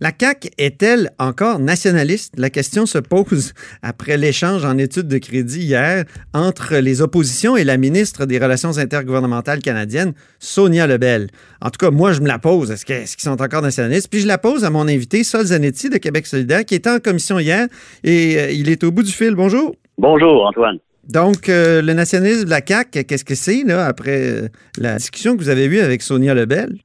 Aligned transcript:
La 0.00 0.12
CAQ 0.16 0.50
est-elle 0.58 1.10
encore 1.18 1.58
nationaliste? 1.58 2.34
La 2.38 2.50
question 2.50 2.86
se 2.86 2.98
pose 2.98 3.52
après 3.82 4.16
l'échange 4.16 4.64
en 4.64 4.78
études 4.78 5.08
de 5.08 5.18
crédit 5.18 5.62
hier 5.62 6.04
entre 6.32 6.76
les 6.76 7.02
oppositions 7.02 7.56
et 7.56 7.64
la 7.64 7.78
ministre 7.78 8.24
des 8.24 8.38
Relations 8.38 8.78
intergouvernementales 8.78 9.58
canadiennes, 9.58 10.12
Sonia 10.38 10.86
Lebel. 10.86 11.26
En 11.60 11.70
tout 11.70 11.78
cas, 11.84 11.90
moi, 11.90 12.12
je 12.12 12.20
me 12.20 12.28
la 12.28 12.38
pose. 12.38 12.70
Est-ce 12.70 12.84
qu'ils 12.84 13.06
sont 13.18 13.42
encore 13.42 13.62
nationalistes? 13.62 14.08
Puis 14.08 14.20
je 14.20 14.28
la 14.28 14.38
pose 14.38 14.64
à 14.64 14.70
mon 14.70 14.86
invité, 14.86 15.24
Sol 15.24 15.46
Zanetti 15.46 15.90
de 15.90 15.96
Québec 15.96 16.28
solidaire, 16.28 16.64
qui 16.64 16.76
était 16.76 16.90
en 16.90 17.00
commission 17.00 17.40
hier 17.40 17.66
et 18.04 18.38
euh, 18.38 18.50
il 18.52 18.70
est 18.70 18.84
au 18.84 18.92
bout 18.92 19.02
du 19.02 19.10
fil. 19.10 19.34
Bonjour. 19.34 19.74
Bonjour, 19.98 20.46
Antoine. 20.46 20.78
Donc, 21.08 21.48
euh, 21.48 21.82
le 21.82 21.92
nationalisme 21.94 22.44
de 22.44 22.50
la 22.50 22.60
CAQ, 22.64 23.02
qu'est-ce 23.02 23.24
que 23.24 23.34
c'est, 23.34 23.64
là, 23.64 23.86
après 23.86 24.20
euh, 24.20 24.48
la 24.76 24.98
discussion 24.98 25.36
que 25.36 25.42
vous 25.42 25.48
avez 25.48 25.64
eue 25.64 25.80
avec 25.80 26.02
Sonia 26.02 26.34
Lebel? 26.34 26.76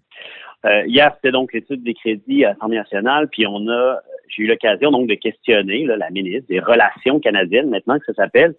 Euh, 0.66 0.84
hier, 0.86 1.12
c'était 1.16 1.32
donc 1.32 1.54
l'étude 1.54 1.84
des 1.84 1.94
crédits 1.94 2.46
à 2.46 2.50
l'Assemblée 2.50 2.78
nationale, 2.78 3.28
puis 3.30 3.46
on 3.46 3.68
a, 3.68 4.00
j'ai 4.30 4.44
eu 4.44 4.48
l'occasion 4.48 4.92
donc 4.92 5.08
de 5.08 5.16
questionner 5.16 5.86
la 5.86 6.10
ministre 6.10 6.48
des 6.48 6.60
Relations 6.60 7.20
canadiennes, 7.20 7.70
maintenant 7.70 8.00
que 8.00 8.06
ça 8.06 8.14
s'appelle, 8.14 8.56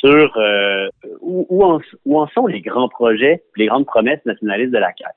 sur 0.00 0.36
euh, 0.36 0.88
où, 1.20 1.46
où, 1.48 1.64
en, 1.64 1.80
où, 2.06 2.20
en, 2.20 2.28
sont 2.28 2.46
les 2.46 2.60
grands 2.60 2.88
projets, 2.88 3.42
les 3.56 3.66
grandes 3.66 3.86
promesses 3.86 4.24
nationalistes 4.24 4.72
de 4.72 4.78
la 4.78 4.92
CAQ. 4.96 5.10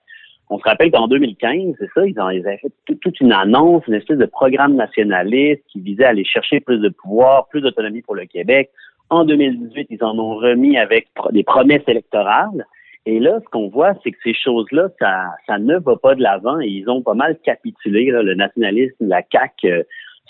On 0.50 0.60
se 0.60 0.64
rappelle 0.64 0.92
qu'en 0.92 1.08
2015, 1.08 1.76
c'est 1.80 1.90
ça, 1.96 2.06
ils, 2.06 2.20
ont, 2.20 2.30
ils 2.30 2.46
avaient 2.46 2.58
fait 2.58 2.96
toute 3.02 3.20
une 3.22 3.32
annonce, 3.32 3.88
une 3.88 3.94
espèce 3.94 4.18
de 4.18 4.26
programme 4.26 4.76
nationaliste 4.76 5.64
qui 5.72 5.80
visait 5.80 6.06
à 6.06 6.10
aller 6.10 6.26
chercher 6.26 6.60
plus 6.60 6.80
de 6.80 6.90
pouvoir, 6.90 7.48
plus 7.48 7.62
d'autonomie 7.62 8.02
pour 8.02 8.16
le 8.16 8.26
Québec. 8.26 8.70
En 9.10 9.26
2018, 9.26 9.88
ils 9.90 10.04
en 10.04 10.18
ont 10.18 10.36
remis 10.36 10.78
avec 10.78 11.08
des 11.32 11.44
promesses 11.44 11.84
électorales. 11.88 12.66
Et 13.06 13.20
là, 13.20 13.40
ce 13.44 13.50
qu'on 13.50 13.68
voit, 13.68 13.94
c'est 14.02 14.12
que 14.12 14.18
ces 14.24 14.34
choses-là, 14.34 14.88
ça, 15.00 15.32
ça 15.46 15.58
ne 15.58 15.78
va 15.78 15.98
pas 15.98 16.16
de 16.16 16.22
l'avant 16.22 16.62
et 16.62 16.68
ils 16.68 16.90
ont 16.90 17.02
pas 17.02 17.16
mal 17.16 17.38
capitulé. 17.44 18.06
Le 18.06 18.34
nationalisme, 18.34 18.96
la 19.08 19.22
CAQ 19.30 19.68
euh, 19.68 19.84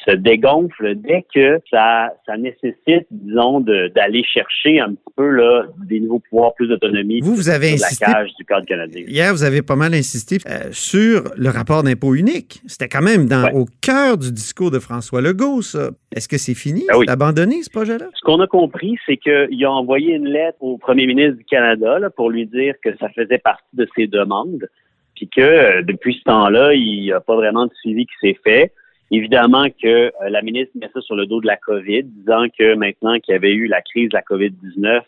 se 0.05 0.11
dégonfle 0.11 0.95
dès 0.95 1.25
que 1.33 1.59
ça, 1.70 2.09
ça 2.25 2.35
nécessite, 2.38 3.08
disons, 3.11 3.61
d'aller 3.61 4.23
chercher 4.23 4.80
un 4.80 4.89
petit 4.89 5.13
peu 5.16 5.30
là, 5.30 5.66
des 5.88 5.99
nouveaux 5.99 6.22
pouvoirs, 6.30 6.53
plus 6.55 6.67
d'autonomie. 6.67 7.22
Vous, 7.22 7.36
vous 7.36 7.49
avez 7.49 7.73
insisté. 7.73 8.05
La 8.05 8.14
cage 8.14 8.33
du 8.38 8.45
Code 8.45 8.66
canadien. 8.66 9.03
Hier, 9.08 9.31
vous 9.31 9.44
avez 9.44 9.61
pas 9.61 9.75
mal 9.75 9.94
insisté 9.94 10.38
euh, 10.47 10.69
sur 10.71 11.23
le 11.38 11.49
rapport 11.49 11.83
d'impôt 11.83 12.16
unique. 12.16 12.61
C'était 12.67 12.89
quand 12.89 13.02
même 13.02 13.27
dans, 13.27 13.45
ouais. 13.45 13.53
au 13.53 13.66
cœur 13.81 14.17
du 14.17 14.31
discours 14.31 14.71
de 14.71 14.80
François 14.80 15.21
Legault, 15.21 15.61
ça. 15.61 15.91
Est-ce 16.16 16.27
que 16.27 16.38
c'est 16.38 16.53
fini? 16.53 16.83
Oui. 16.95 17.05
abandonné, 17.08 17.64
ce 17.64 17.69
projet-là? 17.69 18.05
Ce 18.14 18.21
qu'on 18.21 18.39
a 18.41 18.47
compris, 18.47 18.97
c'est 19.05 19.17
qu'il 19.17 19.66
a 19.66 19.71
envoyé 19.71 20.16
une 20.16 20.27
lettre 20.27 20.58
au 20.59 20.77
premier 20.77 21.08
ministre 21.08 21.38
du 21.38 21.45
Canada 21.45 21.99
là, 21.99 22.09
pour 22.09 22.30
lui 22.30 22.45
dire 22.45 22.75
que 22.83 22.95
ça 22.97 23.09
faisait 23.09 23.38
partie 23.38 23.64
de 23.73 23.88
ses 23.95 24.08
demandes, 24.08 24.67
puis 25.16 25.30
que 25.30 25.41
euh, 25.41 25.81
depuis 25.81 26.16
ce 26.16 26.23
temps-là, 26.23 26.73
il 26.73 27.02
n'y 27.02 27.11
a 27.11 27.19
pas 27.19 27.36
vraiment 27.36 27.66
de 27.66 27.73
suivi 27.81 28.05
qui 28.05 28.14
s'est 28.21 28.39
fait. 28.44 28.73
Évidemment 29.16 29.67
que 29.69 29.88
euh, 29.88 30.30
la 30.30 30.42
ministre 30.42 30.72
met 30.73 30.89
ça 30.92 31.00
sur 31.02 31.16
le 31.16 31.28
dos 31.28 31.39
de 31.39 31.45
la 31.45 31.56
COVID, 31.56 32.02
disant 32.02 32.47
que 32.58 32.73
maintenant 32.73 33.20
qu'il 33.20 33.33
y 33.33 33.36
avait 33.36 33.53
eu 33.53 33.67
la 33.67 33.83
crise 33.83 34.09
de 34.09 34.16
la 34.16 34.23
COVID-19, 34.23 35.03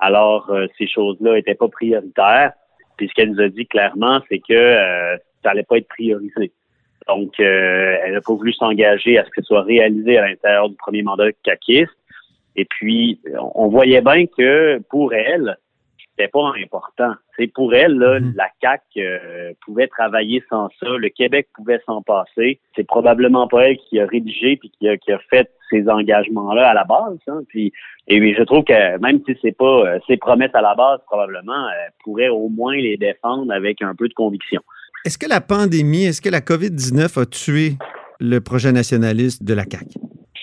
alors 0.00 0.50
euh, 0.50 0.66
ces 0.76 0.88
choses-là 0.88 1.34
n'étaient 1.34 1.54
pas 1.54 1.68
prioritaires. 1.68 2.52
Puis 2.96 3.08
ce 3.08 3.14
qu'elle 3.14 3.30
nous 3.30 3.40
a 3.40 3.48
dit 3.48 3.64
clairement, 3.66 4.20
c'est 4.28 4.40
que 4.40 4.54
euh, 4.54 5.16
ça 5.44 5.50
n'allait 5.50 5.62
pas 5.62 5.78
être 5.78 5.86
priorisé. 5.86 6.50
Donc, 7.06 7.38
euh, 7.38 7.96
elle 8.04 8.14
n'a 8.14 8.20
pas 8.20 8.34
voulu 8.34 8.52
s'engager 8.54 9.18
à 9.18 9.24
ce 9.24 9.30
que 9.30 9.40
ce 9.40 9.46
soit 9.46 9.62
réalisé 9.62 10.18
à 10.18 10.26
l'intérieur 10.26 10.68
du 10.68 10.74
premier 10.74 11.02
mandat 11.02 11.30
caquiste. 11.44 11.94
Et 12.56 12.64
puis, 12.64 13.20
on 13.54 13.68
voyait 13.68 14.00
bien 14.00 14.26
que 14.26 14.80
pour 14.90 15.14
elle, 15.14 15.58
c'était 16.16 16.28
pas 16.28 16.52
important. 16.62 17.12
C'est 17.36 17.48
pour 17.48 17.74
elle, 17.74 17.98
là, 17.98 18.20
mmh. 18.20 18.34
la 18.36 18.48
CAC 18.60 18.82
euh, 18.96 19.52
pouvait 19.64 19.88
travailler 19.88 20.42
sans 20.48 20.68
ça, 20.80 20.88
le 20.88 21.08
Québec 21.08 21.48
pouvait 21.54 21.80
s'en 21.86 22.02
passer. 22.02 22.60
C'est 22.76 22.86
probablement 22.86 23.48
pas 23.48 23.68
elle 23.68 23.76
qui 23.78 23.98
a 23.98 24.06
rédigé 24.06 24.56
puis 24.56 24.70
qui 24.78 24.88
a, 24.88 24.96
qui 24.96 25.12
a 25.12 25.18
fait 25.30 25.50
ces 25.70 25.88
engagements-là 25.88 26.70
à 26.70 26.74
la 26.74 26.84
base. 26.84 27.18
Hein. 27.26 27.40
Puis, 27.48 27.72
et 28.06 28.34
je 28.34 28.42
trouve 28.42 28.64
que 28.64 28.98
même 28.98 29.20
si 29.26 29.36
c'est 29.42 29.56
pas 29.56 29.86
euh, 29.86 29.98
ses 30.06 30.16
promesses 30.16 30.54
à 30.54 30.62
la 30.62 30.74
base, 30.74 31.00
probablement, 31.06 31.68
elle 31.70 31.92
pourrait 32.04 32.28
au 32.28 32.48
moins 32.48 32.76
les 32.76 32.96
défendre 32.96 33.52
avec 33.52 33.82
un 33.82 33.94
peu 33.94 34.08
de 34.08 34.14
conviction. 34.14 34.62
Est-ce 35.04 35.18
que 35.18 35.28
la 35.28 35.40
pandémie, 35.40 36.04
est-ce 36.04 36.22
que 36.22 36.30
la 36.30 36.40
COVID-19 36.40 37.20
a 37.20 37.26
tué 37.26 37.72
le 38.20 38.38
projet 38.40 38.72
nationaliste 38.72 39.42
de 39.42 39.54
la 39.54 39.64
CAC? 39.64 39.86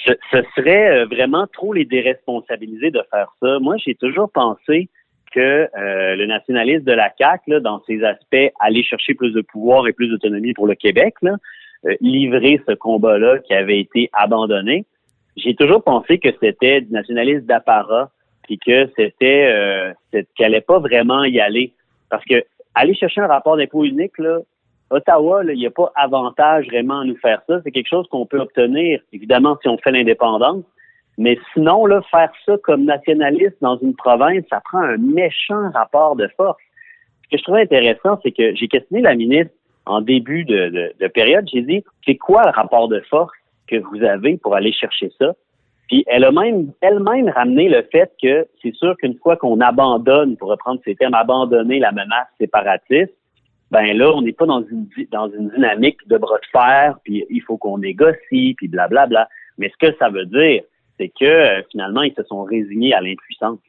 Ce, 0.05 0.11
ce 0.31 0.43
serait 0.55 1.05
vraiment 1.05 1.47
trop 1.53 1.73
les 1.73 1.85
déresponsabiliser 1.85 2.91
de 2.91 3.01
faire 3.09 3.31
ça. 3.41 3.59
Moi, 3.59 3.77
j'ai 3.77 3.95
toujours 3.95 4.29
pensé 4.31 4.89
que 5.31 5.39
euh, 5.77 6.15
le 6.15 6.25
nationalisme 6.25 6.83
de 6.83 6.91
la 6.91 7.11
CAQ, 7.17 7.51
là, 7.51 7.59
dans 7.59 7.81
ses 7.85 8.03
aspects, 8.03 8.51
aller 8.59 8.83
chercher 8.83 9.13
plus 9.13 9.31
de 9.31 9.41
pouvoir 9.41 9.87
et 9.87 9.93
plus 9.93 10.07
d'autonomie 10.07 10.53
pour 10.53 10.67
le 10.67 10.75
Québec, 10.75 11.15
là, 11.21 11.35
euh, 11.85 11.95
livrer 12.01 12.61
ce 12.67 12.73
combat-là 12.73 13.39
qui 13.39 13.53
avait 13.53 13.79
été 13.79 14.09
abandonné. 14.13 14.85
J'ai 15.37 15.55
toujours 15.55 15.83
pensé 15.83 16.19
que 16.19 16.29
c'était 16.41 16.81
du 16.81 16.91
nationalisme 16.91 17.45
d'apparat, 17.45 18.11
puis 18.43 18.59
que 18.59 18.89
c'était 18.97 19.49
euh, 19.51 19.93
qu'elle 20.11 20.47
allait 20.47 20.61
pas 20.61 20.79
vraiment 20.79 21.23
y 21.23 21.39
aller. 21.39 21.73
Parce 22.09 22.23
que 22.25 22.43
aller 22.75 22.93
chercher 22.93 23.21
un 23.21 23.27
rapport 23.27 23.57
d'impôt 23.57 23.85
unique, 23.85 24.17
là, 24.17 24.39
Ottawa, 24.89 25.43
il 25.45 25.57
n'y 25.57 25.65
a 25.65 25.71
pas 25.71 25.91
avantage 25.95 26.67
vraiment 26.67 26.99
à 26.99 27.05
nous 27.05 27.17
faire 27.17 27.41
ça. 27.47 27.61
C'est 27.63 27.71
quelque 27.71 27.87
chose 27.87 28.07
qu'on 28.09 28.25
peut 28.25 28.39
obtenir, 28.39 28.99
évidemment, 29.13 29.57
si 29.61 29.69
on 29.69 29.77
fait 29.77 29.91
l'indépendance. 29.91 30.65
Mais 31.17 31.37
sinon, 31.53 31.85
faire 32.09 32.31
ça 32.45 32.57
comme 32.63 32.85
nationaliste 32.85 33.57
dans 33.61 33.77
une 33.77 33.95
province, 33.95 34.43
ça 34.49 34.61
prend 34.63 34.79
un 34.79 34.97
méchant 34.97 35.69
rapport 35.71 36.15
de 36.15 36.27
force. 36.37 36.57
Ce 37.23 37.29
que 37.29 37.37
je 37.37 37.43
trouvais 37.43 37.61
intéressant, 37.61 38.19
c'est 38.23 38.31
que 38.31 38.55
j'ai 38.55 38.67
questionné 38.67 39.01
la 39.01 39.15
ministre 39.15 39.53
en 39.85 40.01
début 40.01 40.45
de, 40.45 40.69
de, 40.69 40.93
de 40.99 41.07
période. 41.07 41.47
J'ai 41.51 41.61
dit, 41.61 41.83
c'est 42.05 42.15
quoi 42.17 42.43
le 42.45 42.51
rapport 42.51 42.87
de 42.87 42.99
force 43.09 43.33
que 43.67 43.77
vous 43.77 44.03
avez 44.03 44.37
pour 44.37 44.55
aller 44.55 44.71
chercher 44.71 45.11
ça? 45.19 45.33
Puis 45.87 46.05
elle 46.07 46.23
a 46.23 46.31
même 46.31 46.71
elle-même 46.79 47.27
ramené 47.29 47.67
le 47.67 47.85
fait 47.91 48.11
que 48.21 48.47
c'est 48.61 48.73
sûr 48.73 48.95
qu'une 48.97 49.17
fois 49.17 49.35
qu'on 49.35 49.59
abandonne, 49.59 50.37
pour 50.37 50.49
reprendre 50.49 50.79
ces 50.85 50.95
termes, 50.95 51.13
abandonner 51.13 51.79
la 51.79 51.91
menace 51.91 52.27
séparatiste, 52.39 53.13
ben 53.71 53.97
là, 53.97 54.11
on 54.13 54.21
n'est 54.21 54.33
pas 54.33 54.45
dans 54.45 54.63
une 54.63 54.87
dans 55.11 55.29
une 55.29 55.49
dynamique 55.49 55.97
de 56.07 56.17
bras 56.17 56.37
de 56.37 56.45
fer, 56.51 56.95
puis 57.03 57.25
il 57.29 57.41
faut 57.41 57.57
qu'on 57.57 57.77
négocie, 57.77 58.53
puis 58.57 58.67
blablabla. 58.67 59.07
Bla, 59.07 59.07
bla. 59.07 59.29
Mais 59.57 59.69
ce 59.69 59.85
que 59.85 59.95
ça 59.97 60.09
veut 60.09 60.25
dire, 60.25 60.63
c'est 61.01 61.11
que 61.19 61.25
euh, 61.25 61.61
finalement, 61.71 62.03
ils 62.03 62.13
se 62.15 62.23
sont 62.23 62.43
résignés 62.43 62.93
à 62.93 63.01
l'impuissance. 63.01 63.59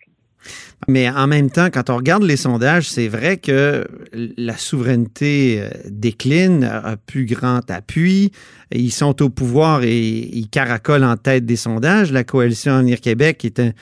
Mais 0.89 1.09
en 1.09 1.29
même 1.29 1.51
temps, 1.51 1.69
quand 1.73 1.91
on 1.91 1.97
regarde 1.97 2.25
les 2.25 2.37
sondages, 2.37 2.91
c'est 2.91 3.07
vrai 3.07 3.37
que 3.37 3.87
la 4.13 4.57
souveraineté 4.57 5.61
euh, 5.61 5.69
décline, 5.89 6.65
a 6.65 6.97
plus 6.97 7.25
grand 7.25 7.71
appui. 7.71 8.33
Ils 8.73 8.91
sont 8.91 9.23
au 9.23 9.31
pouvoir 9.31 9.85
et 9.85 10.01
ils 10.01 10.49
caracolent 10.49 11.05
en 11.05 11.17
tête 11.17 11.47
des 11.47 11.57
sondages. 11.57 12.11
La 12.11 12.25
coalition 12.25 12.73
Avenir 12.73 13.01
Québec 13.01 13.45
est 13.45 13.61
un, 13.61 13.73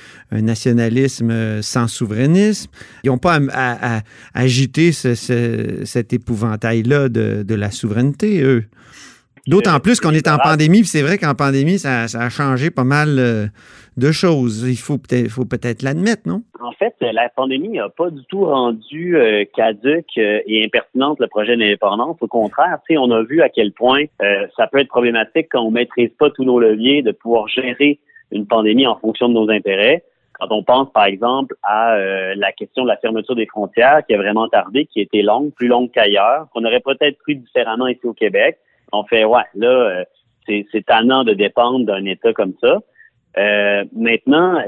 nationalisme 0.42 1.62
sans 1.62 1.88
souverainisme. 1.88 2.70
Ils 3.04 3.06
n'ont 3.06 3.18
pas 3.18 3.40
à, 3.52 4.02
agiter 4.34 4.92
ce, 4.92 5.14
ce, 5.14 5.84
cet 5.84 6.12
épouvantail-là 6.12 7.08
de, 7.08 7.42
de 7.42 7.54
la 7.54 7.70
souveraineté, 7.70 8.42
eux. 8.42 8.64
D'autant 9.46 9.80
plus 9.80 10.00
qu'on 10.00 10.12
est 10.12 10.28
en 10.28 10.38
pandémie, 10.38 10.80
puis 10.80 10.88
c'est 10.88 11.02
vrai 11.02 11.18
qu'en 11.18 11.34
pandémie, 11.34 11.78
ça, 11.78 12.08
ça, 12.08 12.20
a 12.20 12.28
changé 12.28 12.70
pas 12.70 12.84
mal 12.84 13.18
euh, 13.18 13.46
de 13.96 14.12
choses. 14.12 14.66
Il 14.68 14.76
faut 14.76 14.98
peut-être 14.98 15.28
faut 15.28 15.44
peut-être 15.44 15.82
l'admettre, 15.82 16.22
non? 16.26 16.42
En 16.60 16.72
fait, 16.72 16.94
la 17.00 17.28
pandémie 17.28 17.68
n'a 17.68 17.88
pas 17.88 18.10
du 18.10 18.24
tout 18.24 18.44
rendu 18.44 19.16
euh, 19.16 19.44
caduque 19.54 20.06
euh, 20.18 20.40
et 20.46 20.64
impertinente 20.64 21.18
le 21.20 21.28
projet 21.28 21.56
d'indépendance. 21.56 22.16
Au 22.20 22.26
contraire, 22.26 22.78
on 22.90 23.10
a 23.10 23.22
vu 23.22 23.42
à 23.42 23.48
quel 23.48 23.72
point 23.72 24.04
euh, 24.22 24.46
ça 24.56 24.66
peut 24.66 24.78
être 24.78 24.88
problématique 24.88 25.48
quand 25.50 25.62
on 25.62 25.70
maîtrise 25.70 26.10
pas 26.18 26.30
tous 26.30 26.44
nos 26.44 26.58
leviers 26.58 27.02
de 27.02 27.12
pouvoir 27.12 27.48
gérer 27.48 27.98
une 28.30 28.46
pandémie 28.46 28.86
en 28.86 28.96
fonction 28.96 29.28
de 29.28 29.34
nos 29.34 29.50
intérêts. 29.50 30.04
Quand 30.38 30.48
on 30.50 30.62
pense, 30.62 30.90
par 30.92 31.04
exemple, 31.04 31.54
à 31.62 31.98
la 32.34 32.52
question 32.52 32.84
de 32.84 32.88
la 32.88 32.96
fermeture 32.96 33.34
des 33.34 33.44
frontières 33.44 34.00
qui 34.06 34.14
a 34.14 34.16
vraiment 34.16 34.48
tardé, 34.48 34.86
qui 34.86 35.00
a 35.00 35.02
été 35.02 35.20
longue, 35.20 35.52
plus 35.52 35.68
longue 35.68 35.90
qu'ailleurs, 35.90 36.46
qu'on 36.54 36.64
aurait 36.64 36.80
peut-être 36.80 37.18
pris 37.18 37.36
différemment 37.36 37.86
ici 37.88 38.00
au 38.04 38.14
Québec 38.14 38.56
on 38.92 39.04
fait 39.04 39.24
ouais, 39.24 39.42
là, 39.54 40.04
c'est, 40.46 40.66
c'est 40.72 40.86
tannant 40.86 41.24
de 41.24 41.34
dépendre 41.34 41.86
d'un 41.86 42.04
État 42.04 42.32
comme 42.32 42.54
ça. 42.60 42.78
Euh, 43.38 43.84
maintenant, 43.94 44.60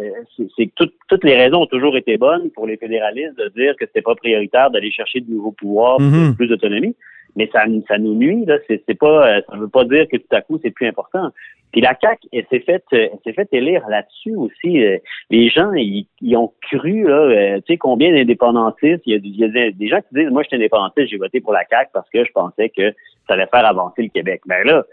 c'est 0.56 0.66
que 0.66 0.72
tout, 0.76 0.90
toutes 1.08 1.24
les 1.24 1.36
raisons 1.36 1.62
ont 1.62 1.66
toujours 1.66 1.96
été 1.96 2.16
bonnes 2.16 2.50
pour 2.50 2.66
les 2.66 2.76
fédéralistes 2.76 3.36
de 3.36 3.48
dire 3.48 3.74
que 3.76 3.86
c'était 3.86 4.02
pas 4.02 4.14
prioritaire 4.14 4.70
d'aller 4.70 4.92
chercher 4.92 5.20
de 5.20 5.30
nouveaux 5.30 5.52
pouvoirs, 5.52 6.00
mm-hmm. 6.00 6.36
plus 6.36 6.46
d'autonomie. 6.46 6.94
Mais 7.36 7.48
ça, 7.52 7.64
ça 7.88 7.98
nous 7.98 8.14
nuit, 8.14 8.44
là. 8.44 8.58
C'est, 8.66 8.82
c'est 8.86 8.98
pas, 8.98 9.40
ça 9.42 9.56
veut 9.56 9.68
pas 9.68 9.84
dire 9.84 10.06
que 10.10 10.16
tout 10.16 10.36
à 10.36 10.42
coup 10.42 10.58
c'est 10.62 10.70
plus 10.70 10.86
important. 10.86 11.30
Puis 11.72 11.80
la 11.80 11.94
CAC, 11.94 12.20
elle 12.32 12.44
s'est 12.50 12.60
faite, 12.60 12.84
elle 12.92 13.10
s'est 13.24 13.32
fait 13.32 13.48
élire 13.52 13.88
là-dessus 13.88 14.36
aussi. 14.36 14.84
Les 15.30 15.48
gens, 15.48 15.72
ils, 15.72 16.06
ils 16.20 16.36
ont 16.36 16.52
cru, 16.60 17.08
là, 17.08 17.58
tu 17.60 17.72
sais, 17.72 17.78
combien 17.78 18.12
d'indépendantistes. 18.12 19.02
Il 19.06 19.12
y, 19.12 19.16
a, 19.16 19.20
il 19.22 19.36
y 19.36 19.44
a 19.44 19.70
des 19.70 19.88
gens 19.88 20.00
qui 20.00 20.14
disent, 20.14 20.30
moi, 20.30 20.42
je 20.42 20.48
suis 20.48 20.56
indépendantiste, 20.56 21.08
j'ai 21.08 21.16
voté 21.16 21.40
pour 21.40 21.54
la 21.54 21.64
CAC 21.64 21.90
parce 21.94 22.08
que 22.10 22.24
je 22.26 22.32
pensais 22.32 22.68
que 22.68 22.92
ça 23.26 23.34
allait 23.34 23.46
faire 23.46 23.64
avancer 23.64 24.02
le 24.02 24.08
Québec. 24.08 24.42
Mais 24.46 24.62
là, 24.64 24.84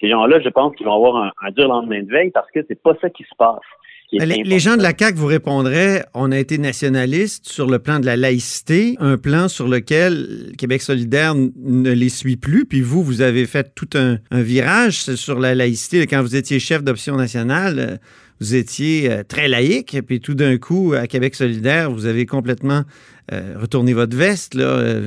ces 0.00 0.08
gens-là, 0.08 0.40
je 0.40 0.48
pense 0.48 0.74
qu'ils 0.76 0.86
vont 0.86 0.94
avoir 0.94 1.16
un, 1.16 1.32
un, 1.42 1.50
dur 1.50 1.66
lendemain 1.66 2.02
de 2.02 2.10
veille 2.10 2.30
parce 2.30 2.50
que 2.52 2.60
c'est 2.68 2.80
pas 2.80 2.94
ça 3.00 3.10
qui 3.10 3.24
se 3.24 3.34
passe. 3.36 3.58
Les, 4.12 4.58
gens 4.58 4.76
de 4.76 4.82
la 4.82 4.92
CAQ 4.96 5.16
vous 5.16 5.26
répondraient 5.26 6.04
on 6.14 6.32
a 6.32 6.38
été 6.38 6.58
nationaliste 6.58 7.48
sur 7.48 7.66
le 7.66 7.78
plan 7.78 8.00
de 8.00 8.06
la 8.06 8.16
laïcité, 8.16 8.96
un 8.98 9.16
plan 9.16 9.48
sur 9.48 9.68
lequel 9.68 10.52
Québec 10.58 10.82
solidaire 10.82 11.34
ne 11.34 11.90
les 11.92 12.08
suit 12.08 12.36
plus. 12.36 12.66
Puis 12.66 12.80
vous, 12.80 13.02
vous 13.02 13.20
avez 13.20 13.46
fait 13.46 13.74
tout 13.74 13.88
un, 13.94 14.18
virage 14.32 15.14
sur 15.14 15.38
la 15.38 15.54
laïcité. 15.54 16.06
Quand 16.06 16.22
vous 16.22 16.36
étiez 16.36 16.58
chef 16.58 16.82
d'option 16.82 17.16
nationale, 17.16 17.78
euh, 17.78 17.96
vous 18.40 18.54
étiez 18.54 19.10
euh, 19.10 19.22
très 19.22 19.48
laïque. 19.48 19.96
Puis 20.06 20.20
tout 20.20 20.34
d'un 20.34 20.58
coup, 20.58 20.94
à 20.94 21.06
Québec 21.06 21.34
solidaire, 21.34 21.90
vous 21.90 22.06
avez 22.06 22.26
complètement 22.26 22.82
euh, 23.32 23.54
retourné 23.60 23.92
votre 23.92 24.16
veste. 24.16 24.54
Là. 24.54 25.00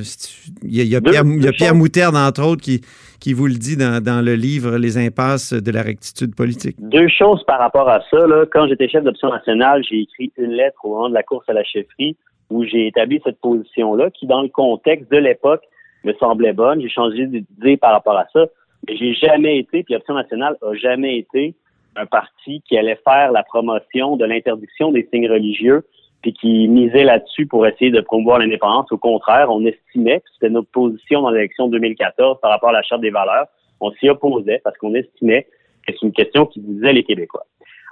Il, 0.62 0.82
y 0.82 0.96
a, 0.96 1.00
Pierre, 1.00 1.24
il 1.26 1.44
y 1.44 1.48
a 1.48 1.52
Pierre 1.52 1.74
Moutarde, 1.74 2.16
entre 2.16 2.44
autres, 2.44 2.62
qui 2.62 2.80
qui 3.24 3.32
vous 3.32 3.46
le 3.46 3.54
dit 3.54 3.78
dans, 3.78 4.22
le 4.22 4.34
livre 4.34 4.76
Les 4.76 4.98
impasses 4.98 5.54
de 5.54 5.70
la 5.70 5.80
rectitude 5.80 6.34
politique. 6.34 6.76
Deux 6.78 7.08
choses 7.08 7.42
par 7.46 7.58
rapport 7.58 7.88
à 7.88 8.02
ça. 8.10 8.18
Quand 8.52 8.68
j'étais 8.68 8.86
chef 8.86 9.02
d'option 9.02 9.30
nationale, 9.30 9.82
j'ai 9.88 10.02
écrit 10.02 10.30
une 10.36 10.50
lettre 10.50 10.84
au 10.84 10.90
moment 10.90 11.08
de 11.08 11.14
la 11.14 11.22
course 11.22 11.48
à 11.48 11.54
la 11.54 11.64
chefferie 11.64 12.18
où 12.50 12.64
j'ai 12.64 12.86
établi 12.86 13.22
cette 13.24 13.40
position-là 13.40 14.10
qui, 14.10 14.26
dans 14.26 14.42
le 14.42 14.50
contexte 14.50 15.10
de 15.10 15.16
l'époque, 15.16 15.62
me 16.04 16.12
semblait 16.20 16.52
bonne. 16.52 16.82
J'ai 16.82 16.90
changé 16.90 17.24
d'idée 17.24 17.78
par 17.78 17.92
rapport 17.92 18.18
à 18.18 18.26
ça. 18.30 18.44
Mais 18.86 18.94
j'ai 18.98 19.14
jamais 19.14 19.58
été, 19.58 19.84
puis 19.84 19.96
Option 19.96 20.12
nationale 20.12 20.58
a 20.60 20.74
jamais 20.74 21.16
été 21.16 21.54
un 21.96 22.06
parti 22.06 22.62
qui 22.68 22.76
allait 22.76 23.00
faire 23.04 23.32
la 23.32 23.42
promotion 23.42 24.16
de 24.16 24.24
l'interdiction 24.24 24.92
des 24.92 25.08
signes 25.12 25.30
religieux 25.30 25.84
puis 26.22 26.32
qui 26.32 26.68
misait 26.68 27.04
là-dessus 27.04 27.46
pour 27.46 27.66
essayer 27.66 27.90
de 27.90 28.00
promouvoir 28.00 28.38
l'indépendance. 28.38 28.90
Au 28.90 28.96
contraire, 28.96 29.50
on 29.50 29.62
estimait, 29.66 30.20
que 30.20 30.26
c'était 30.32 30.48
notre 30.48 30.70
position 30.70 31.20
dans 31.20 31.28
l'élection 31.28 31.68
2014 31.68 32.40
par 32.40 32.50
rapport 32.50 32.70
à 32.70 32.72
la 32.72 32.82
Charte 32.82 33.02
des 33.02 33.10
valeurs, 33.10 33.46
on 33.80 33.90
s'y 33.92 34.08
opposait 34.08 34.60
parce 34.64 34.76
qu'on 34.78 34.94
estimait 34.94 35.46
que 35.86 35.92
c'est 35.92 36.06
une 36.06 36.12
question 36.12 36.46
qui 36.46 36.60
visait 36.60 36.94
les 36.94 37.04
Québécois. 37.04 37.44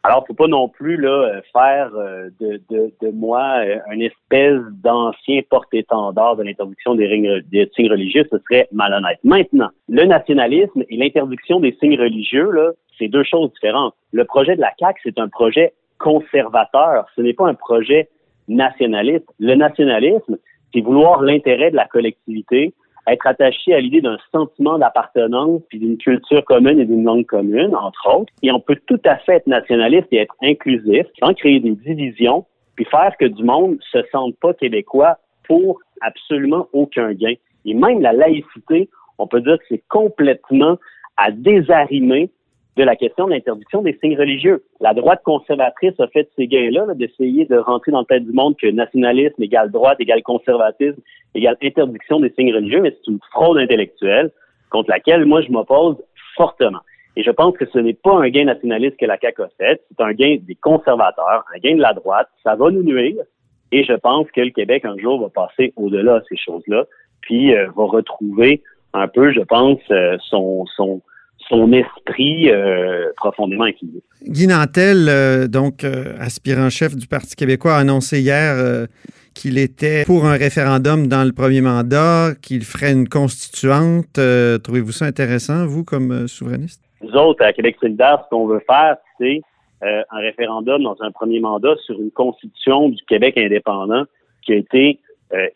Alors, 0.05 0.27
faut 0.27 0.35
pas 0.35 0.49
non 0.49 0.69
plus 0.69 0.97
là 0.97 1.41
faire 1.53 1.93
euh, 1.95 2.29
de, 2.41 2.61
de, 2.71 2.93
de 3.01 3.11
moi 3.13 3.61
euh, 3.61 3.79
une 3.93 4.03
espèce 4.03 4.61
d'ancien 4.83 5.43
porte-étendard 5.49 6.35
de 6.35 6.43
l'interdiction 6.43 6.97
des, 6.97 7.43
des, 7.53 7.71
signes 7.77 7.91
religieux, 7.91 8.27
ce 8.29 8.39
serait 8.39 8.69
malhonnête. 8.73 9.21
Maintenant, 9.23 9.69
le 9.89 10.05
nationalisme 10.05 10.83
et 10.89 10.97
l'interdiction 10.97 11.61
des 11.61 11.77
signes 11.81 12.01
religieux, 12.01 12.51
là, 12.51 12.73
c'est 12.99 13.07
deux 13.07 13.23
choses 13.23 13.53
différentes. 13.53 13.95
Le 14.13 14.25
projet 14.25 14.57
de 14.57 14.61
la 14.61 14.73
CAQ, 14.77 15.01
c'est 15.05 15.21
un 15.21 15.29
projet 15.29 15.73
conservateur. 15.99 17.07
Ce 17.15 17.21
n'est 17.23 17.35
pas 17.35 17.47
un 17.47 17.55
projet 17.55 18.09
nationaliste. 18.49 19.27
Le 19.39 19.55
nationalisme, 19.55 20.37
c'est 20.75 20.81
vouloir 20.81 21.23
l'intérêt 21.23 21.71
de 21.71 21.77
la 21.77 21.87
collectivité, 21.87 22.75
être 23.09 23.27
attaché 23.27 23.75
à 23.75 23.81
l'idée 23.81 24.01
d'un 24.01 24.19
sentiment 24.31 24.79
d'appartenance, 24.79 25.63
puis 25.69 25.79
d'une 25.79 25.99
culture 25.99 26.45
commune 26.45 26.79
et 26.79 26.85
d'une 26.85 27.05
langue 27.05 27.27
commune, 27.27 27.75
entre 27.75 28.17
autres. 28.17 28.33
Et 28.43 28.53
on 28.53 28.61
peut 28.61 28.79
tout 28.87 29.01
à 29.05 29.17
fait 29.17 29.37
être 29.37 29.47
nationaliste 29.47 30.07
et 30.13 30.19
être 30.19 30.35
inclusif 30.43 31.07
sans 31.21 31.35
créer 31.35 31.61
des 31.61 31.73
divisions, 31.73 32.45
puis 32.77 32.85
faire 32.85 33.13
que 33.19 33.27
du 33.27 33.43
monde 33.43 33.79
se 33.91 33.99
sente 34.13 34.37
pas 34.37 34.55
québécois 34.55 35.19
pour 35.47 35.81
absolument 36.01 36.69
aucun 36.73 37.13
gain. 37.13 37.35
Et 37.65 37.75
même 37.75 38.01
la 38.01 38.13
laïcité, 38.13 38.89
on 39.19 39.27
peut 39.27 39.41
dire 39.41 39.59
que 39.59 39.65
c'est 39.69 39.83
complètement 39.89 40.79
à 41.17 41.31
désarimer 41.31 42.31
de 42.77 42.85
la 42.85 42.97
question 42.97 43.27
de 43.27 43.33
l'interdiction 43.33 43.83
des 43.83 43.99
signes 44.03 44.19
religieux. 44.19 44.65
La 44.81 44.95
droite 44.95 45.21
conservatrice 45.25 45.99
a 46.01 46.07
fait 46.09 46.29
ces 46.37 46.47
gains-là 46.47 46.87
d'essayer 46.95 47.45
de 47.45 47.57
rentrer 47.57 47.93
dans 47.93 48.01
le 48.01 48.07
tête 48.07 48.25
du 48.25 48.33
monde 48.33 48.57
que 48.57 48.67
nationalisme 48.67 49.43
égale 49.43 49.71
droite 49.71 50.01
égale 50.01 50.23
conservatisme 50.23 51.01
égale 51.35 51.57
interdiction 51.63 52.21
des 52.21 52.31
signes 52.31 52.55
religieux, 52.55 52.81
mais 52.81 52.91
c'est 52.91 53.11
une 53.11 53.21
fraude 53.31 53.59
intellectuelle 53.59 54.31
contre 54.71 54.91
laquelle 54.91 55.25
moi 55.27 55.43
je 55.43 55.51
m'oppose 55.51 55.97
fortement. 56.37 56.81
Et 57.17 57.23
je 57.23 57.31
pense 57.31 57.57
que 57.59 57.67
ce 57.67 57.79
n'est 57.79 57.93
pas 57.93 58.15
un 58.15 58.29
gain 58.31 58.45
nationaliste 58.45 58.97
que 58.97 59.05
la 59.05 59.19
CAQ 59.21 59.43
a 59.43 59.49
fait, 59.59 59.83
c'est 59.89 60.03
un 60.03 60.13
gain 60.13 60.39
des 60.41 60.55
conservateurs, 60.55 61.45
un 61.55 61.59
gain 61.59 61.77
de 61.77 61.83
la 61.83 61.93
droite. 61.93 62.29
Ça 62.43 62.55
va 62.55 62.71
nous 62.71 62.83
nuire. 62.83 63.23
Et 63.71 63.85
je 63.85 63.93
pense 63.93 64.31
que 64.31 64.41
le 64.41 64.51
Québec, 64.51 64.85
un 64.85 64.97
jour, 64.97 65.21
va 65.21 65.29
passer 65.29 65.73
au-delà 65.77 66.21
de 66.21 66.25
ces 66.29 66.37
choses-là, 66.37 66.85
puis 67.21 67.55
euh, 67.55 67.69
va 67.77 67.85
retrouver 67.85 68.63
un 68.95 69.09
peu, 69.09 69.33
je 69.33 69.41
pense, 69.41 69.81
euh, 69.91 70.17
son, 70.21 70.67
son, 70.77 71.01
son 71.49 71.73
esprit 71.73 72.51
euh, 72.51 73.11
profondément 73.17 73.65
incliné. 73.65 74.03
Guy 74.27 74.47
Nantel, 74.47 75.09
euh, 75.09 75.49
donc 75.49 75.85
euh, 75.85 76.15
aspirant 76.19 76.71
chef 76.71 76.97
du 76.97 77.07
Parti 77.07 77.37
québécois, 77.37 77.75
a 77.75 77.79
annoncé 77.79 78.21
hier 78.21 78.87
qu'il 79.35 79.59
était 79.59 80.05
pour 80.05 80.27
un 80.27 80.37
référendum 80.37 81.07
dans 81.07 81.25
le 81.25 81.33
premier 81.33 81.61
mandat, 81.61 82.31
qu'il 82.43 82.65
ferait 82.65 82.93
une 82.93 83.09
constituante. 83.09 84.19
Trouvez-vous 84.63 84.93
ça 84.93 85.07
intéressant, 85.07 85.67
vous, 85.67 85.85
comme 85.85 86.29
souverainiste? 86.29 86.83
Nous 87.03 87.13
autres, 87.13 87.45
à 87.45 87.53
Québec 87.53 87.77
solidaire, 87.81 88.23
ce 88.25 88.29
qu'on 88.31 88.47
veut 88.47 88.63
faire, 88.67 88.97
c'est 89.19 89.41
un 89.81 90.19
référendum 90.19 90.83
dans 90.83 90.97
un 91.01 91.11
premier 91.11 91.41
mandat 91.41 91.75
sur 91.85 92.01
une 92.01 92.11
constitution 92.11 92.91
du 92.91 93.03
Québec 93.09 93.37
indépendant 93.37 94.05
qui 94.43 94.53
a 94.53 94.57
été 94.57 95.01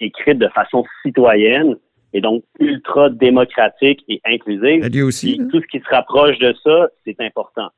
écrite 0.01 0.39
de 0.39 0.49
façon 0.49 0.85
citoyenne, 1.03 1.77
et 2.17 2.21
donc 2.23 2.43
ultra 2.59 3.11
démocratique 3.11 4.03
et 4.09 4.21
inclusive. 4.25 4.89
aussi. 5.05 5.39
tout 5.51 5.61
ce 5.61 5.67
qui 5.67 5.81
se 5.81 5.95
rapproche 5.95 6.39
de 6.39 6.55
ça, 6.65 6.89
c'est 7.05 7.21
important. 7.21 7.69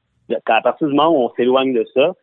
À 0.46 0.60
partir 0.60 0.86
du 0.86 0.94
moment 0.94 1.10
où 1.10 1.24
on 1.24 1.34
s'éloigne 1.34 1.74
de 1.74 1.84
ça, 1.92 2.14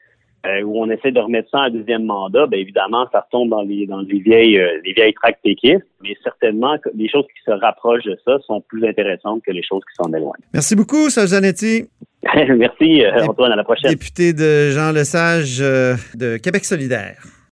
euh, 0.45 0.61
où 0.61 0.81
on 0.81 0.89
essaie 0.89 1.11
de 1.11 1.19
remettre 1.19 1.49
ça 1.49 1.57
en 1.57 1.69
deuxième 1.71 2.05
mandat, 2.05 2.47
bien 2.47 2.59
évidemment, 2.59 3.05
ça 3.11 3.21
retombe 3.21 3.49
dans 3.49 3.63
les 3.63 3.85
dans 3.85 3.99
les 3.99 4.19
vieilles 4.19 4.59
euh, 4.59 4.79
les 4.85 4.93
vieilles 4.93 5.13
tracts 5.13 5.41
péquistes, 5.43 5.83
mais 6.01 6.15
certainement 6.23 6.77
les 6.93 7.09
choses 7.09 7.25
qui 7.25 7.43
se 7.43 7.51
rapprochent 7.51 8.05
de 8.05 8.17
ça 8.23 8.37
sont 8.47 8.61
plus 8.61 8.87
intéressantes 8.87 9.41
que 9.45 9.51
les 9.51 9.63
choses 9.63 9.81
qui 9.81 9.95
s'en 10.01 10.13
éloignent. 10.13 10.45
Merci 10.53 10.75
beaucoup, 10.77 11.09
Zanetti. 11.09 11.89
Merci, 12.33 13.03
euh, 13.03 13.25
Antoine. 13.27 13.51
À 13.51 13.55
la 13.57 13.63
prochaine. 13.65 13.91
Député 13.91 14.31
de 14.31 14.69
Jean 14.69 14.93
Lesage 14.93 15.59
de 15.59 16.37
Québec 16.37 16.63
solidaire. 16.63 17.34